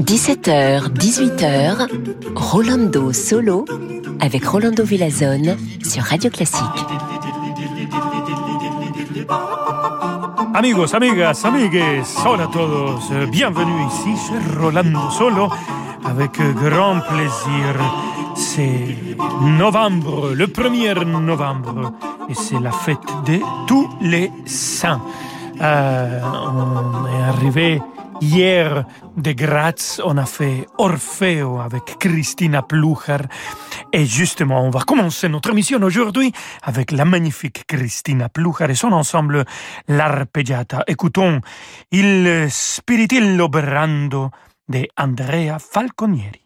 [0.00, 1.88] 17h, 18h,
[2.34, 3.64] Rolando Solo
[4.18, 6.64] avec Rolando Villazone sur Radio Classique.
[10.54, 13.12] Amigos, amigas, amigues, hola a todos.
[13.30, 15.48] Bienvenue ici chez Rolando Solo
[16.04, 17.76] avec grand plaisir.
[18.34, 18.96] C'est
[19.42, 21.92] novembre, le 1er novembre,
[22.28, 25.02] et c'est la fête de tous les saints.
[25.60, 27.80] Euh, on est arrivé
[28.20, 28.84] hier
[29.16, 33.18] de Graz, on a fait Orfeo avec Christina Plucher.
[33.92, 38.92] Et justement, on va commencer notre mission aujourd'hui avec la magnifique Christina Plucher et son
[38.92, 39.44] ensemble
[39.88, 40.84] L'Arpeggiata.
[40.86, 41.40] Écoutons
[41.92, 44.30] Il Spiritillo Berrando
[44.68, 46.45] de Andrea Falconieri.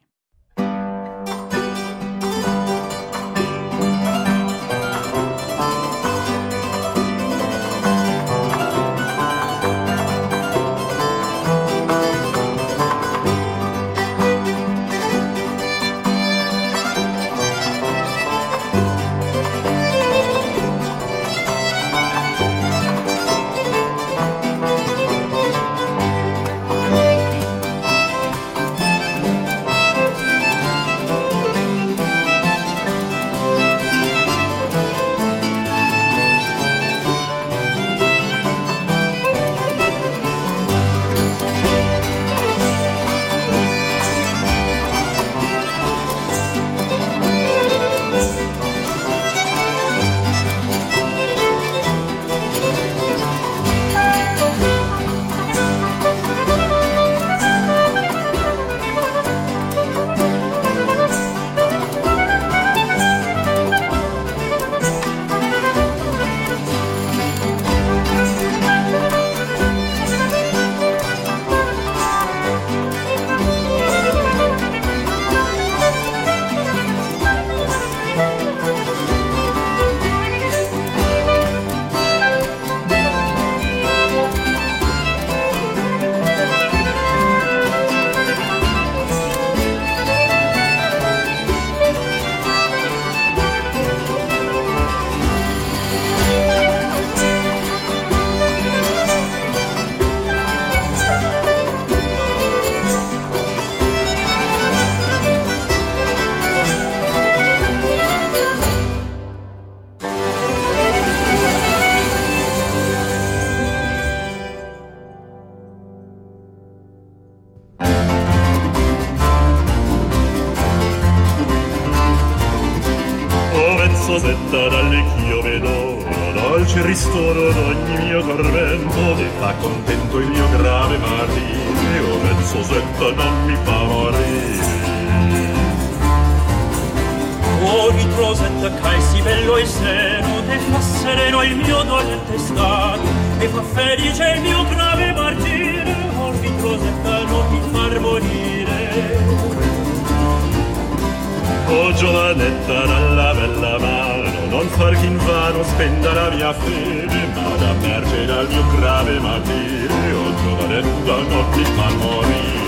[151.73, 157.73] Oh giovanetta dalla bella mano, non far che invano spenda la mia fede, ma da
[157.75, 162.59] merce dal mio grave martirio, oh giovanetta non ti fa morire.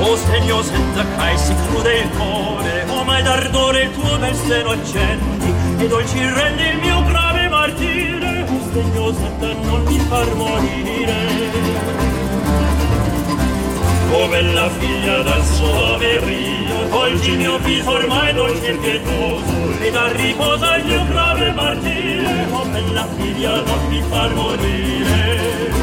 [0.00, 5.54] Oh sdegliosetta cai si crude il cuore, oh mai d'ardore il tuo bel seno accendi,
[5.78, 12.23] e dolci rendi il mio grave martire, oh sdegliosetta non mi far morire.
[14.14, 20.74] come bella figlia dal soave rio volgi mio viso ormai non cerchetoso e dal riposo
[20.74, 25.74] il mio grave martire come bella figlia non mi far morire.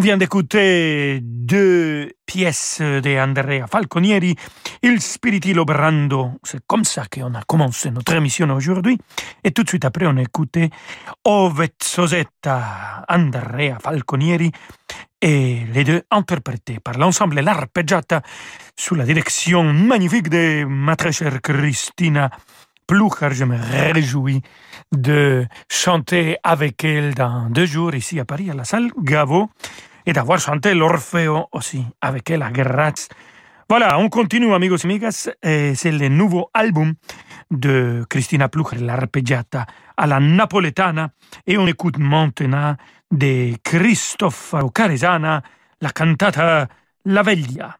[0.00, 4.34] On vient d'écouter deux pièces de Andrea Falconieri,
[4.82, 6.30] Il Spiritilo Brando.
[6.42, 8.96] C'est comme ça qu'on a commencé notre émission aujourd'hui.
[9.44, 10.70] Et tout de suite après, on a écouté
[11.82, 14.50] Sosetta, Andrea Falconieri,
[15.20, 18.22] et les deux interprétés par l'ensemble L'Arpeggiata
[18.78, 22.30] sous la direction magnifique de ma très chère Christina
[22.86, 23.32] Plucher.
[23.32, 24.40] Je me réjouis
[24.92, 29.50] de chanter avec elle dans deux jours ici à Paris, à la salle Gaveau
[30.06, 33.08] et d'avoir chanté l'Orfeo aussi avec à Graz.
[33.68, 35.30] Voilà, on continue, amigos amigas.
[35.42, 36.94] C'est le nouveau album
[37.50, 39.66] de Cristina Plucher, l'arpeggiata
[39.96, 41.10] à la napoletana.
[41.46, 42.76] Et on écoute maintenant
[43.12, 45.42] de Cristoforo Caresana
[45.80, 46.68] la cantata
[47.04, 47.76] La Veglia.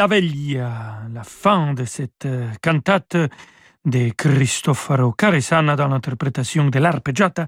[0.00, 3.18] La Veglia, la fin de cette euh, cantate
[3.84, 7.46] de Cristoforo Caresana dans l'interprétation de l'arpeggiata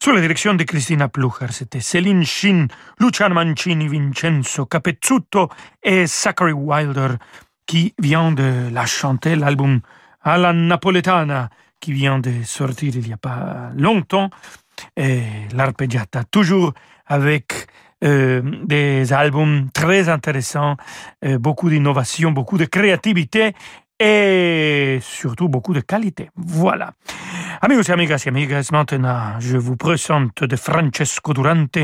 [0.00, 1.48] sous la direction de Cristina Plucher.
[1.50, 2.68] C'était Céline Shin,
[3.00, 5.48] Luciano Mancini, Vincenzo Capezzuto
[5.82, 7.16] et Zachary Wilder
[7.66, 9.80] qui vient de la chanter, l'album
[10.22, 11.50] à la napoletana
[11.80, 14.30] qui vient de sortir il n'y a pas longtemps.
[14.96, 16.74] Et l'arpeggiata, toujours
[17.06, 17.66] avec
[18.04, 20.76] euh, des albums très intéressants,
[21.24, 23.54] euh, beaucoup d'innovation, beaucoup de créativité
[23.98, 26.30] et surtout beaucoup de qualité.
[26.36, 26.92] Voilà.
[27.60, 31.78] Amigos et amigas et amigas, maintenant je vous présente de Francesco Durante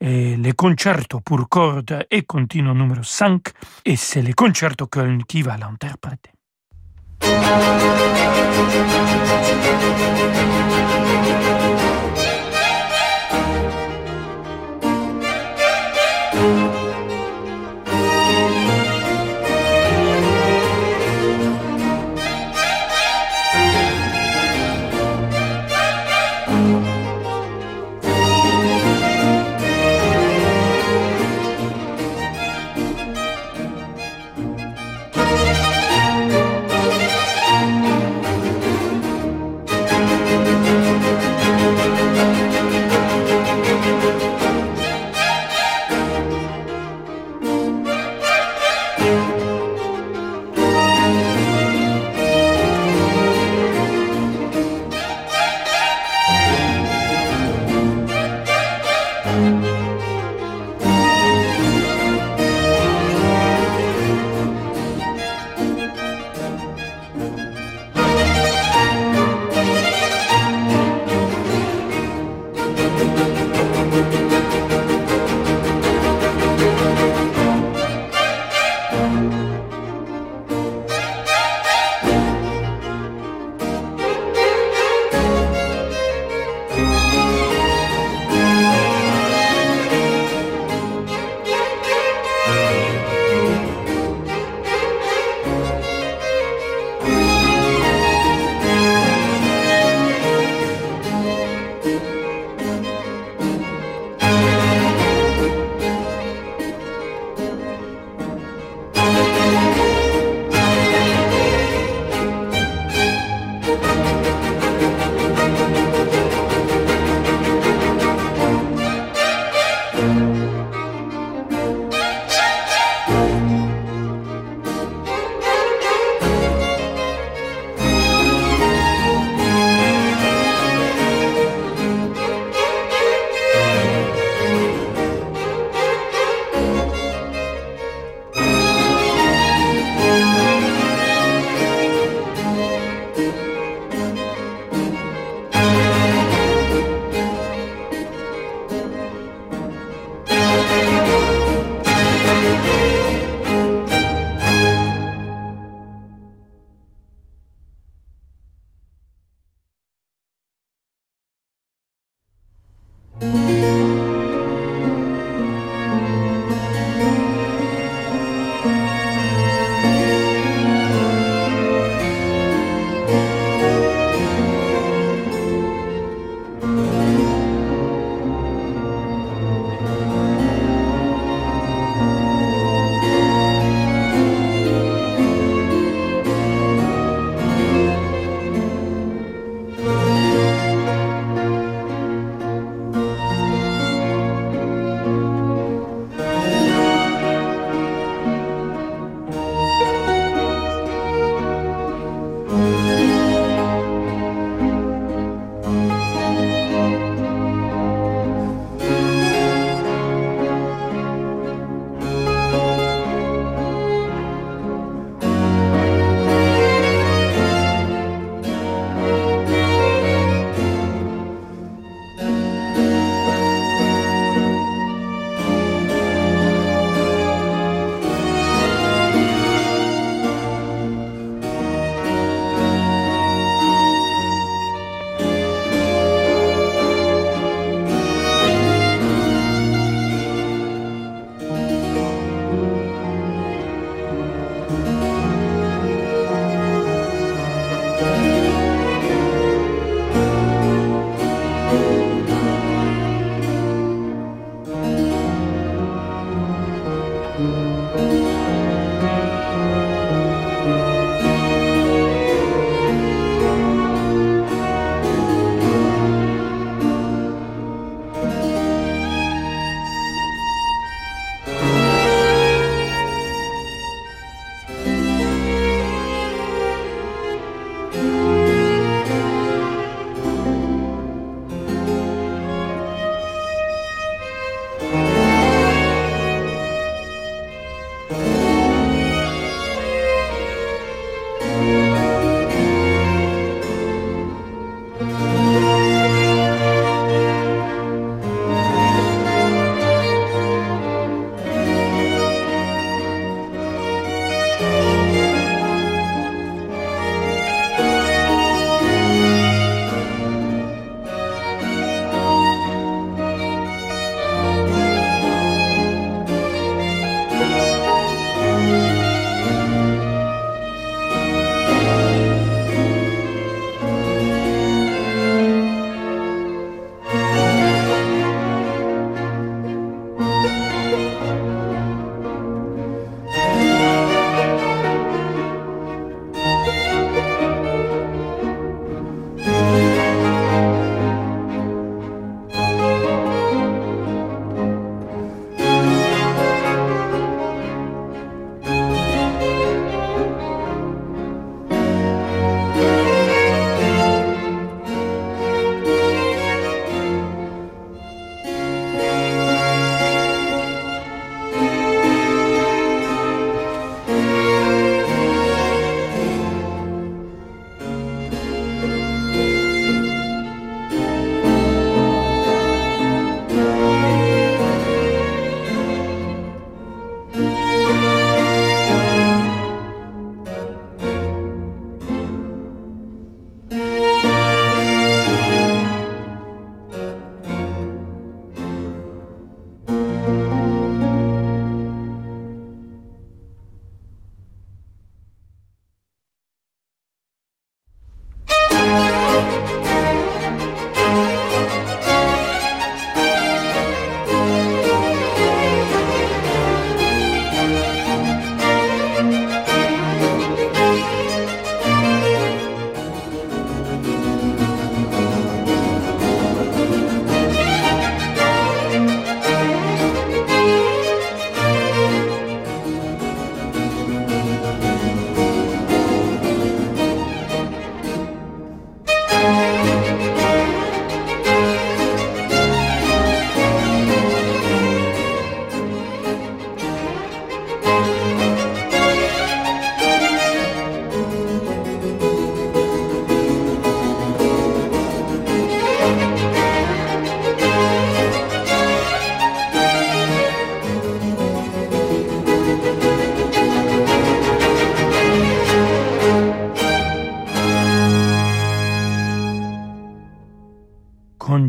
[0.00, 3.40] et le concerto pour cordes et continuo numéro 5
[3.86, 4.86] et c'est le concerto
[5.26, 6.30] qui va l'interpréter.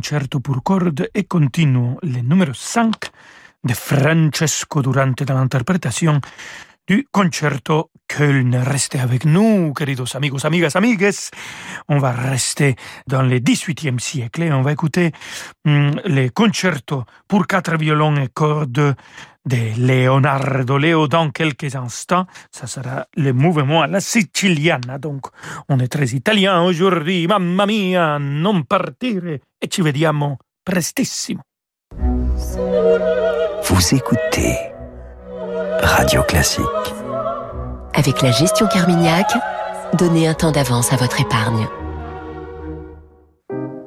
[0.05, 2.93] Concerto pour cordes et continuo, le numéro 5
[3.63, 6.21] de Francesco Durante dans l'interprétation
[6.87, 8.55] du concerto Köln.
[8.55, 11.09] Restez avec nous, queridos amigos, amigas, amigues.
[11.89, 12.75] On va rester
[13.07, 15.11] dans le XVIIIe siècle et on va écouter
[15.65, 18.95] mm, les concertos pour quatre violons et cordes
[19.45, 22.25] de Leonardo Leo dans quelques instants.
[22.51, 24.97] Ça sera le mouvement à la siciliana.
[24.97, 25.27] Donc,
[25.69, 27.27] on est très italien aujourd'hui.
[27.27, 29.39] Mamma mia, non partire.
[29.61, 31.41] Et ci vediamo prestissimo.
[33.63, 34.57] Vous écoutez
[35.81, 36.65] Radio Classique.
[37.93, 39.31] Avec la gestion Carmignac,
[39.93, 41.67] donnez un temps d'avance à votre épargne.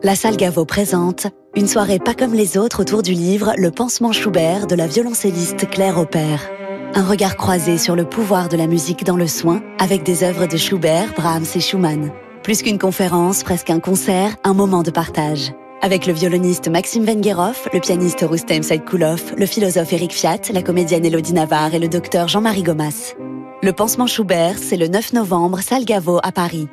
[0.03, 4.13] La salle Gaveau présente une soirée pas comme les autres autour du livre Le pansement
[4.13, 6.49] Schubert de la violoncelliste Claire Aubert.
[6.95, 10.47] Un regard croisé sur le pouvoir de la musique dans le soin avec des œuvres
[10.47, 12.13] de Schubert, Brahms et Schumann.
[12.43, 15.53] Plus qu'une conférence, presque un concert, un moment de partage.
[15.81, 21.05] Avec le violoniste Maxime Vengerov, le pianiste Rustem Saidkoulov, le philosophe Eric Fiat, la comédienne
[21.05, 23.15] Elodie Navarre et le docteur Jean-Marie Gomas.
[23.63, 26.69] Le pansement Schubert, c'est le 9 novembre, salle Gaveau à Paris.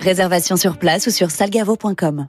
[0.00, 2.28] Réservation sur place ou sur salgavo.com.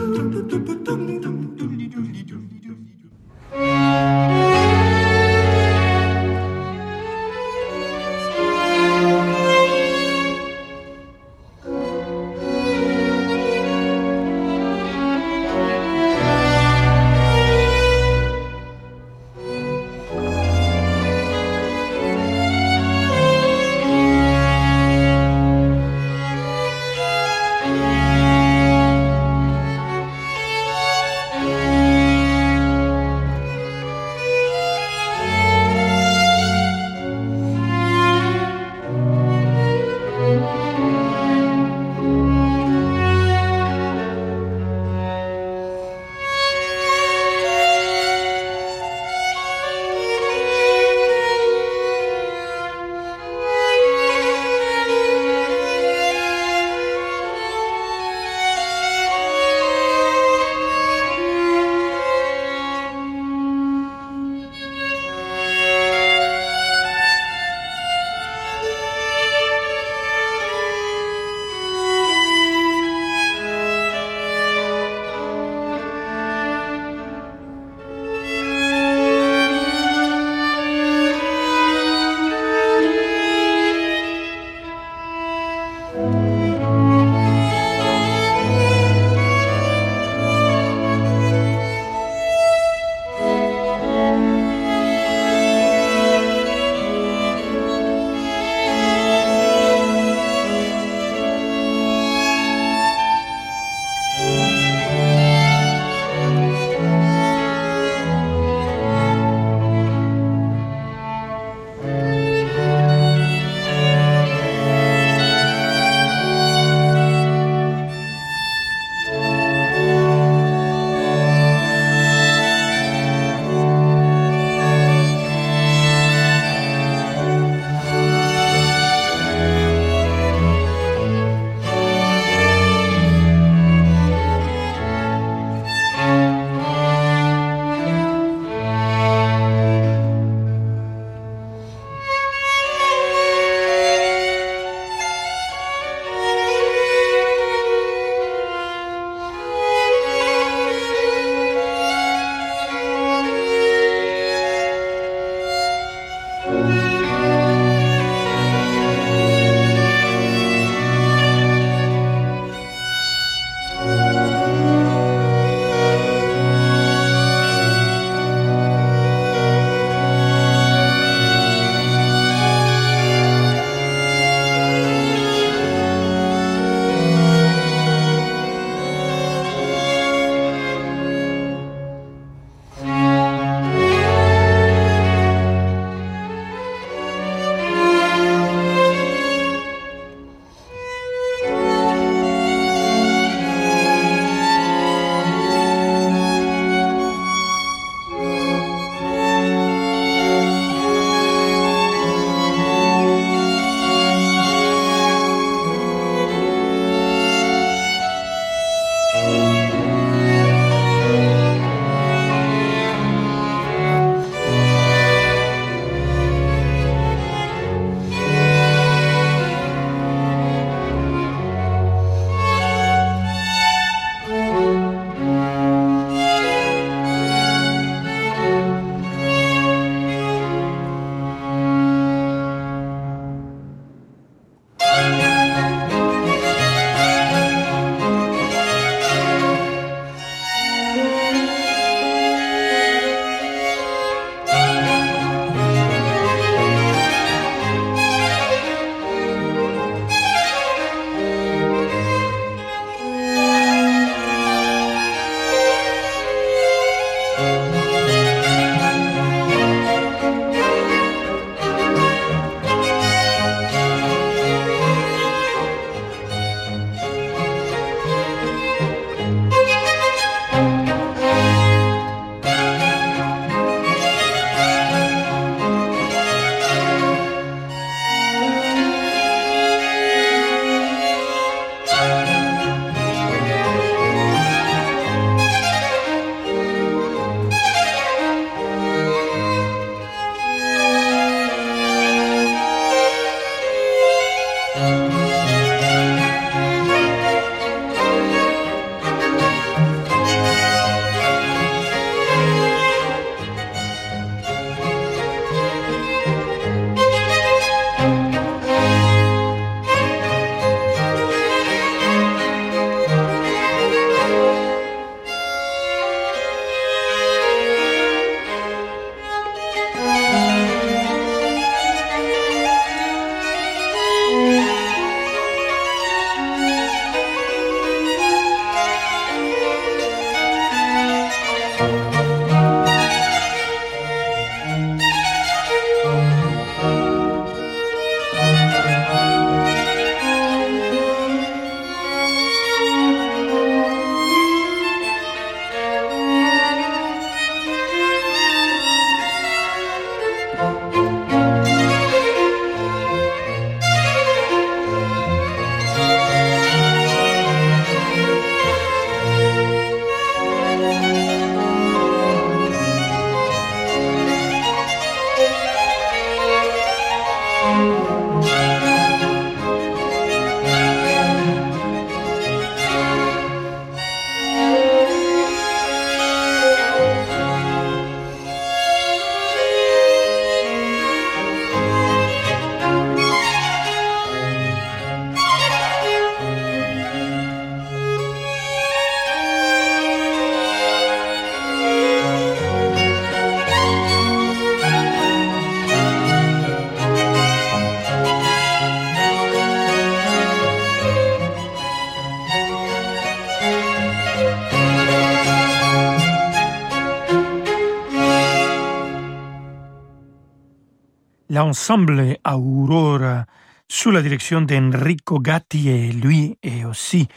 [411.61, 413.45] L'ensemble Aurora
[413.87, 417.27] sous la direction d'Enrico Gatti et lui et aussi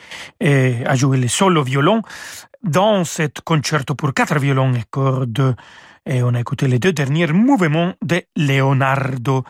[0.41, 2.01] eh, a joué le solo violon
[2.63, 5.55] dans cet concerto pour quatre violons et cordes.
[6.07, 9.45] Et on a écouté les deux derniers mouvements de Leonardo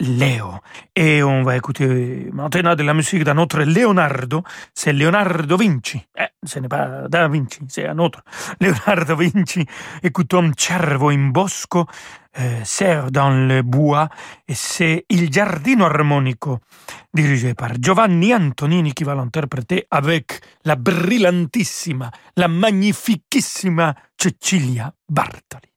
[0.00, 0.54] Leo.
[0.96, 4.42] Et on va écouter maintenant de la musique d'un autre Leonardo,
[4.74, 6.02] c'est Leonardo Vinci.
[6.18, 8.22] Eh, ce n'est pas Da Vinci, c'est un autre.
[8.60, 9.64] Leonardo Vinci.
[10.02, 11.86] Écoutons Cervo in Bosco,
[12.38, 14.08] euh, Serre dans le bois,
[14.46, 16.60] et c'est Il Giardino Armonico,
[17.12, 25.70] dirigé par Giovanni Antonini, qui va l'interpréter avec la brillantissima, la magnifichissima Cecilia Bartoli.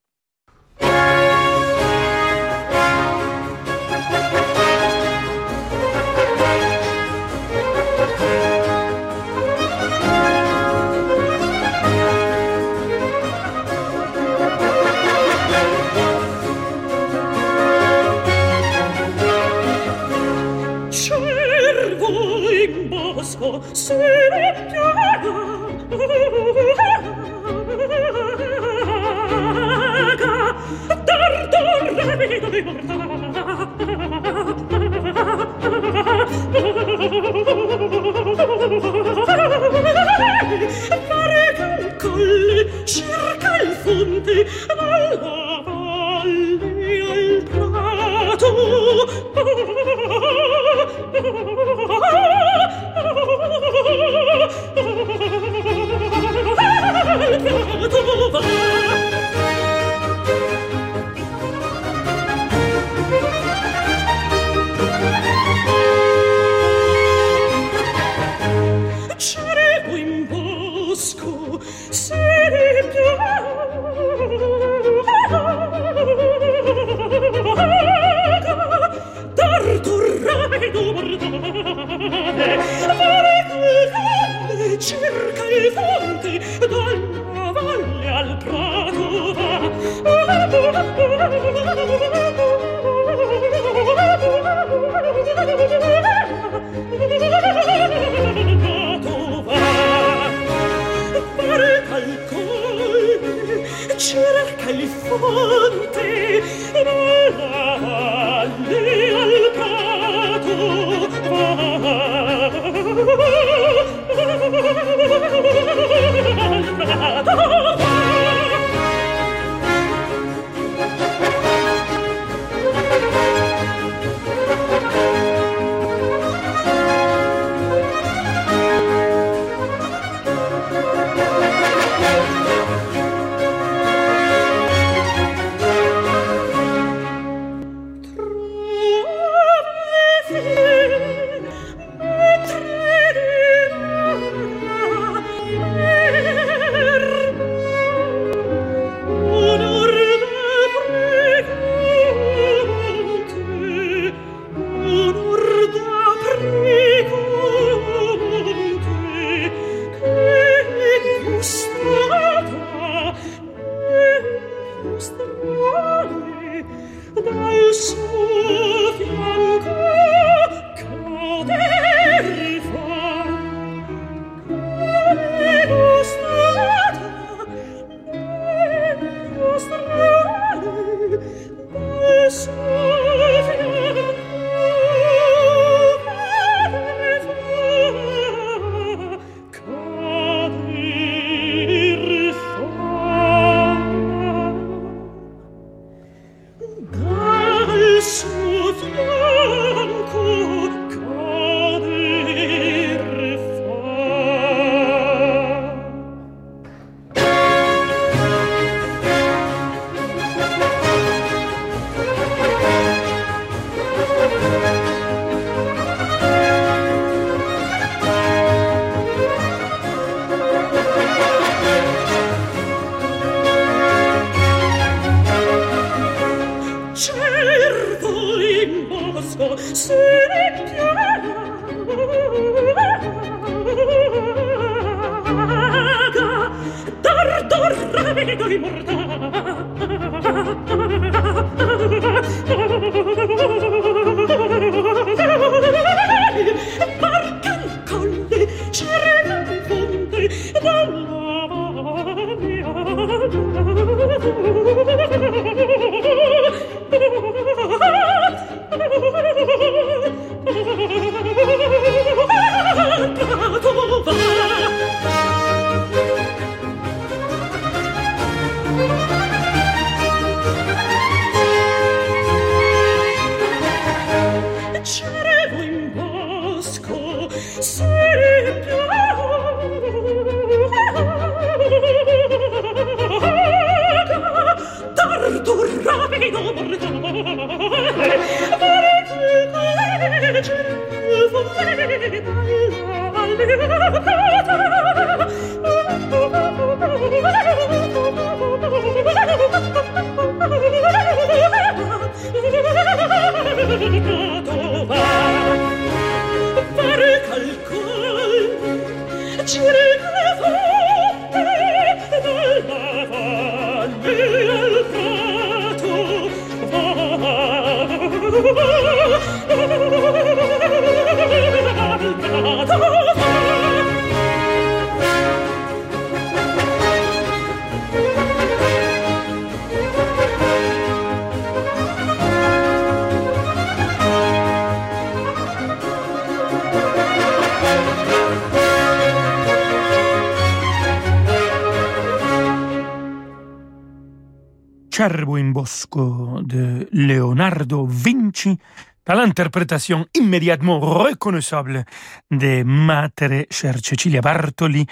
[345.63, 348.60] Bosco de Leonardo Vinci
[349.02, 351.86] par l'interprétation immédiatement reconnaissable
[352.30, 354.86] de Matere Cher Cecilia Bartoli.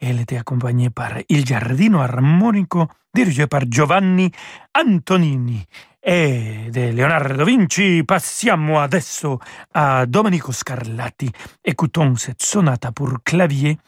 [0.00, 4.28] Elle était accompagnée par Il Giardino Armonico, dirigé par Giovanni
[4.76, 5.64] Antonini.
[6.00, 9.38] E de Leonardo Vinci passiamo adesso
[9.74, 11.30] a Domenico Scarlatti.
[11.62, 13.78] Écoutons cette sonata pour clavier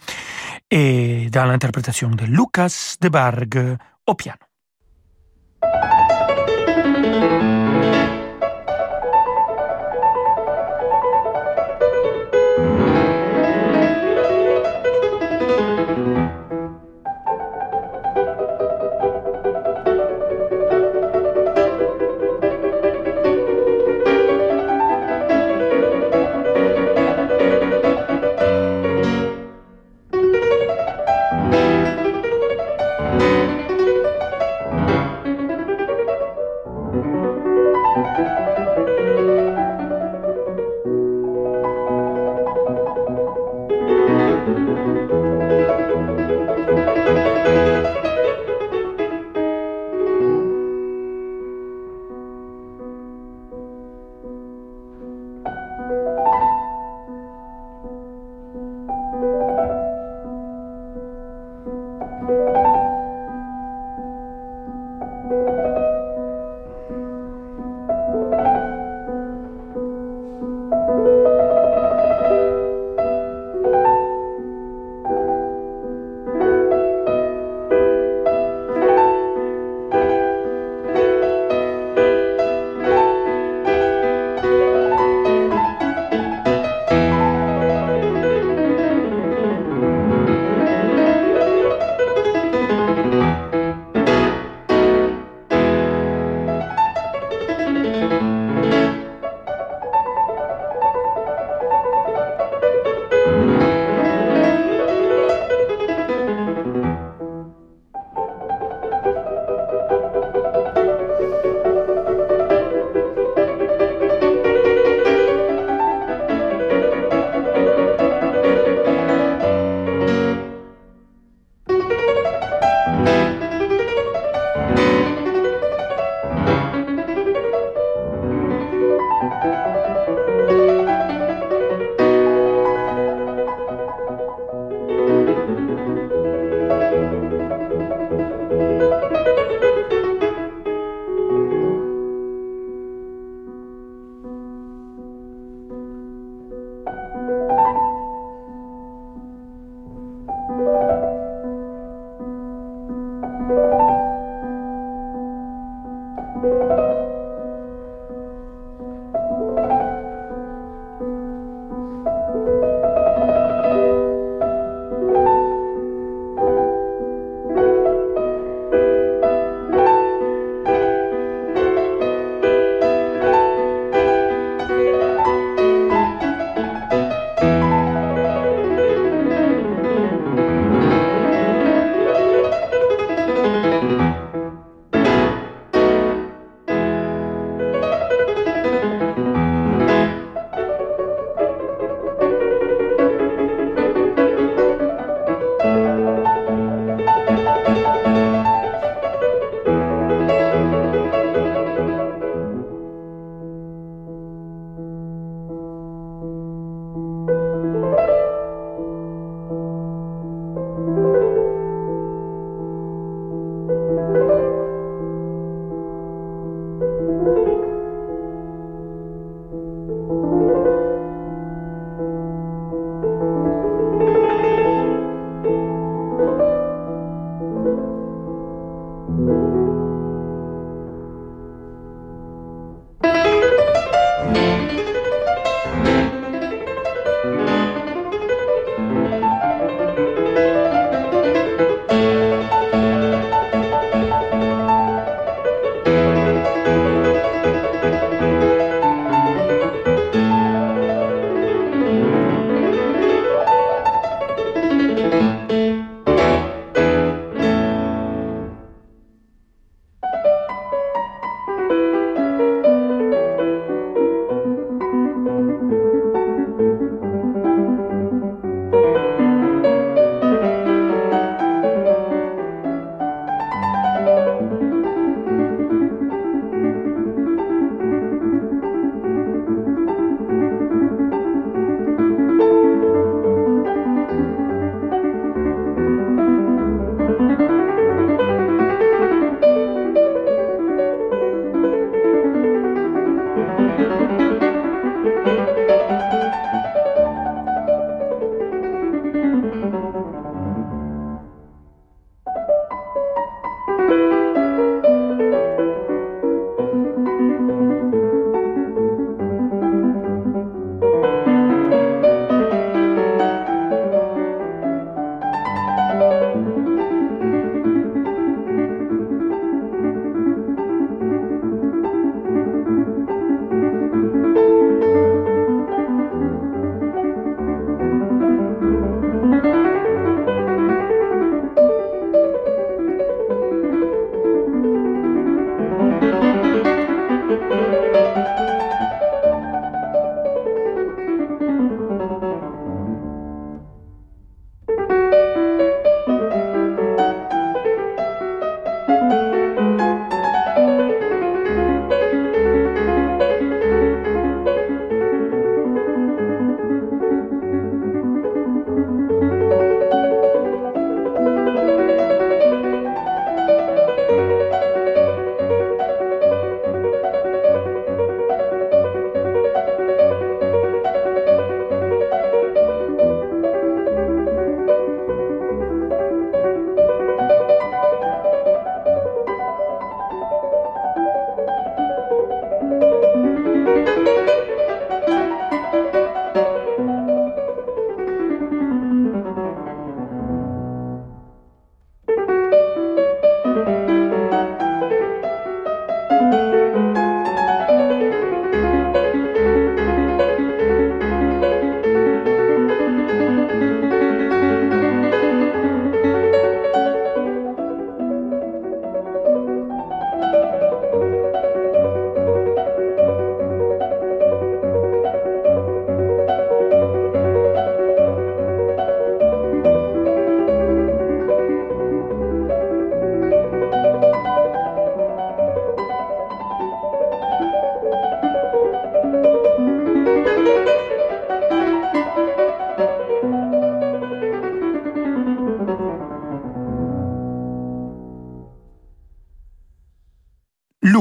[0.68, 4.47] et dans l'interprétation de Lucas de Bargue au piano.
[7.20, 7.57] Thank you.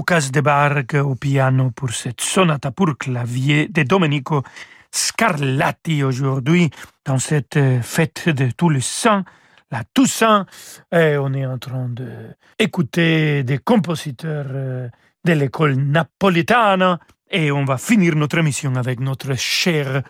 [0.10, 4.42] Lucas de Bargue au piano pour cette sonata pour clavier de Domenico
[4.90, 6.70] Scarlatti aujourd'hui
[7.04, 9.26] dans cette fête de tous les saints,
[9.70, 10.46] la Toussaint.
[10.94, 17.00] Et on est en train d'écouter des compositeurs de l'école napolitaine
[17.30, 20.04] et on va finir notre émission avec notre cher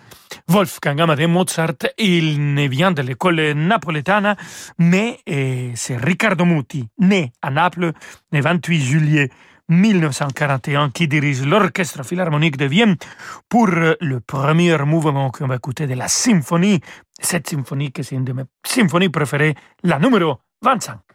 [0.48, 1.88] Wolfgang Amadeus Mozart.
[1.98, 4.36] Il ne vient de l'école napolitaine,
[4.78, 5.18] mais
[5.74, 7.94] c'est Riccardo Muti, né à Naples
[8.32, 9.30] le 28 juillet
[9.70, 12.96] 1941 qui dirige l'Orchestre Philharmonique de Vienne
[13.50, 16.80] pour le premier mouvement qu'on va écouter de la symphonie.
[17.20, 21.07] Cette symphonie que c'est une de mes symphonies préférées, la numéro 25.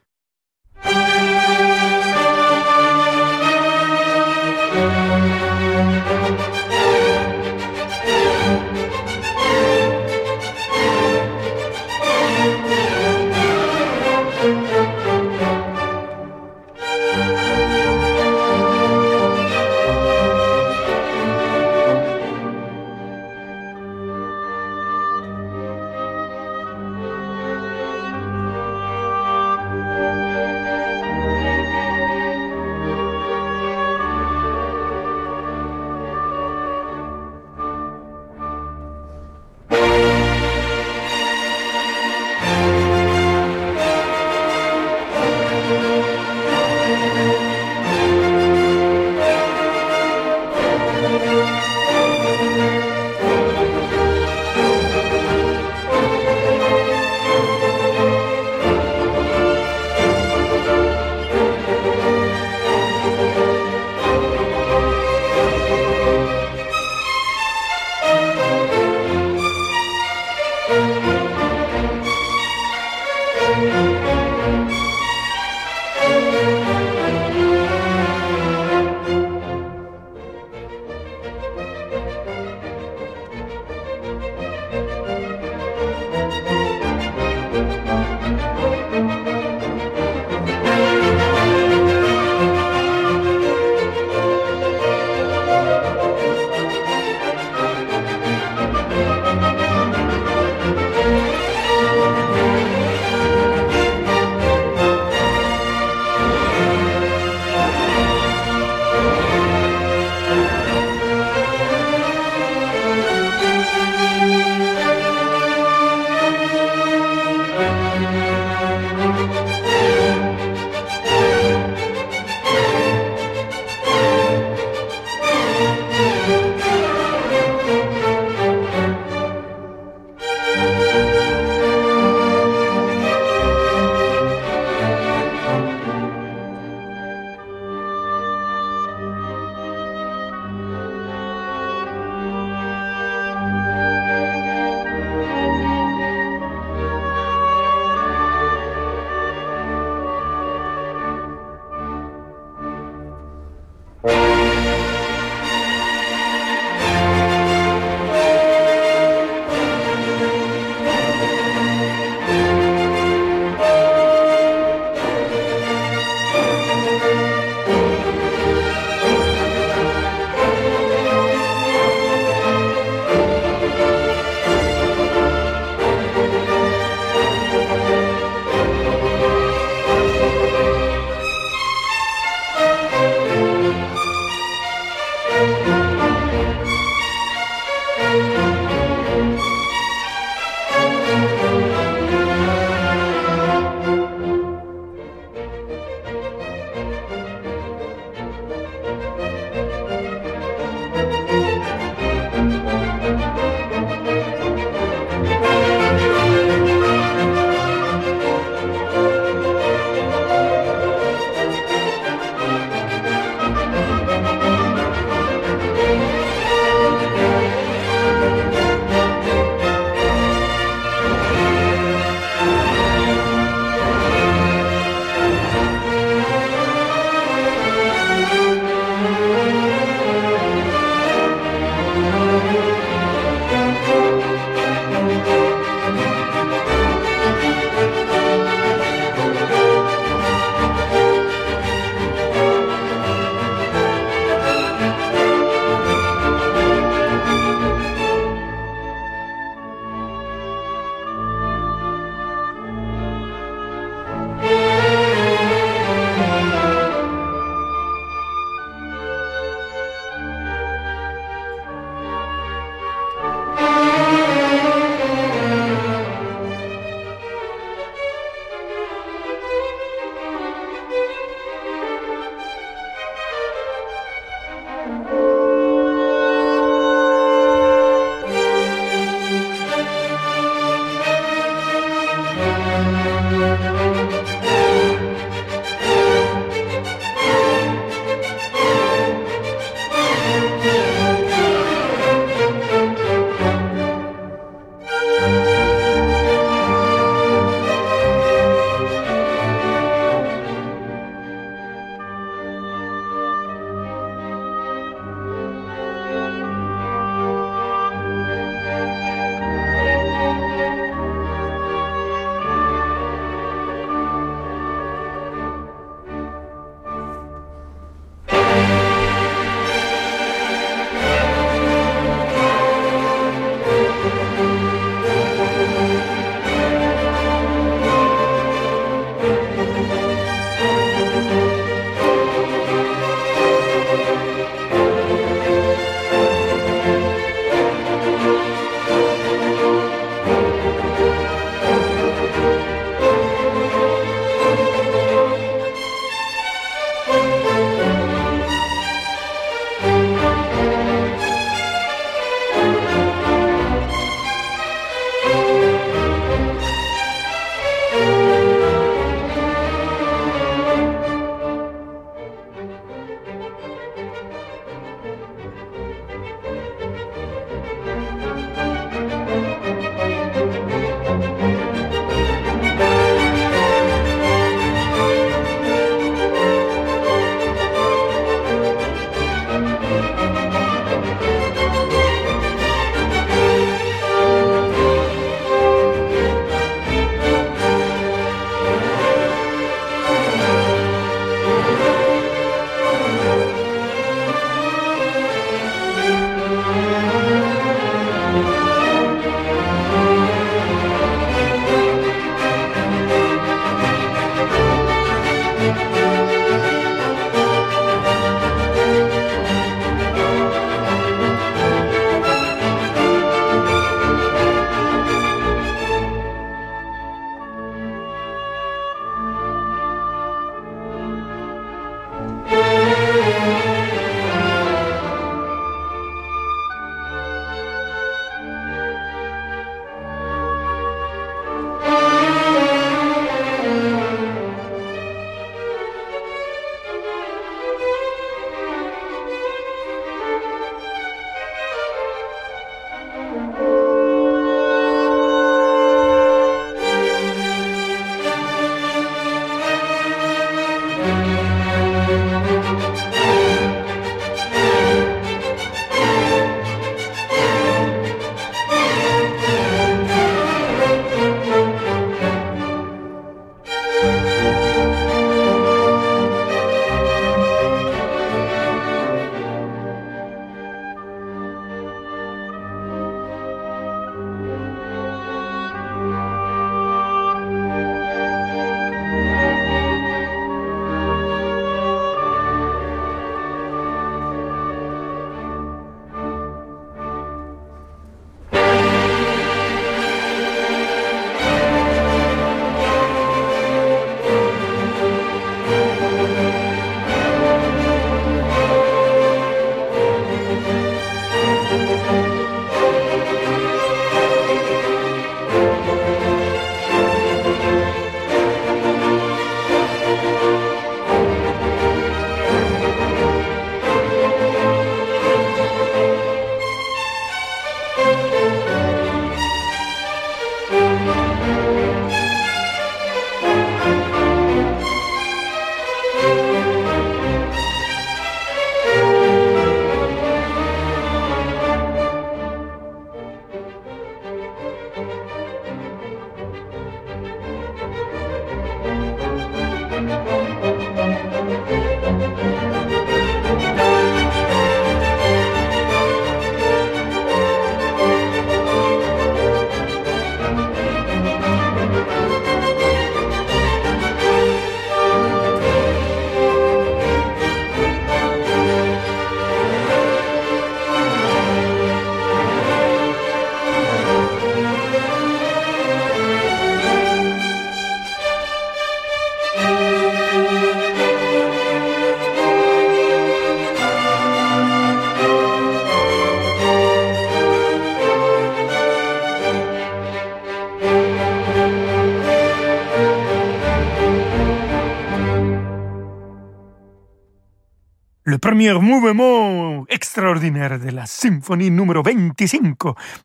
[588.43, 592.77] Premier mouvement extraordinaire de la symphonie numéro 25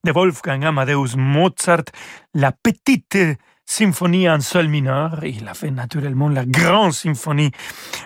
[0.03, 1.86] de Wolfgang Amadeus Mozart,
[2.36, 3.18] la petite
[3.65, 5.24] symphonie en sol mineur.
[5.24, 7.49] Il a fait naturellement la grande symphonie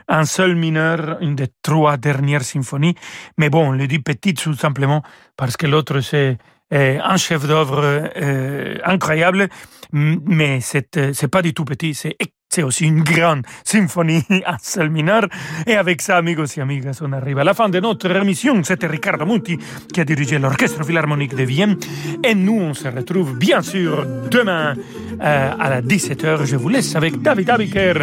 [0.07, 2.95] en sol mineur, une des trois dernières symphonies.
[3.37, 5.03] Mais bon, on le dit petite tout simplement
[5.35, 6.37] parce que l'autre c'est
[6.71, 9.49] un chef d'œuvre euh, incroyable,
[9.91, 12.15] mais c'est euh, c'est pas du tout petit, c'est
[12.51, 14.23] c'est aussi une grande symphonie
[14.89, 15.25] mineur.
[15.65, 18.61] Et avec ça, amigos et amigas, on arrive à la fin de notre émission.
[18.63, 19.57] C'était Ricardo Muti
[19.93, 21.77] qui a dirigé l'Orchestre Philharmonique de Vienne.
[22.23, 24.73] Et nous, on se retrouve bien sûr demain
[25.21, 26.45] euh, à la 17h.
[26.45, 27.93] Je vous laisse avec David Abiker.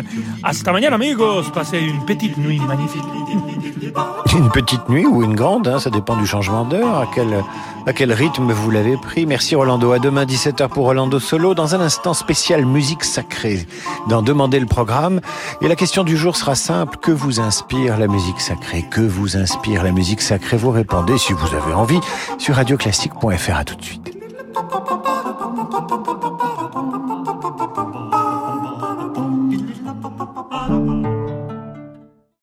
[0.43, 1.51] Hasta mañana, amigos.
[1.53, 3.05] Passez une petite nuit magnifique.
[4.37, 7.43] Une petite nuit ou une grande, hein, ça dépend du changement d'heure, à quel,
[7.87, 9.27] à quel rythme vous l'avez pris.
[9.27, 9.93] Merci Rolando.
[9.93, 11.55] À demain 17h pour Rolando Solo.
[11.55, 13.67] Dans un instant spécial musique sacrée.
[14.09, 15.21] Dans commander le programme.
[15.63, 16.99] Et la question du jour sera simple.
[16.99, 18.85] Que vous inspire la musique sacrée?
[18.89, 20.57] Que vous inspire la musique sacrée?
[20.57, 21.99] Vous répondez si vous avez envie
[22.39, 23.57] sur radioclassique.fr.
[23.57, 24.15] À tout de suite.